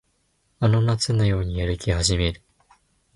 [0.59, 2.41] あの夏のように歩き始める